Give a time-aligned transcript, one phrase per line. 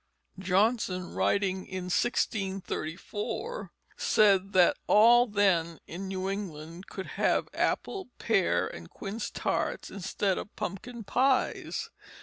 [0.39, 8.65] Johnson, writing in 1634, said that all then in New England could have apple, pear,
[8.65, 11.91] and quince tarts instead of pumpkin pies.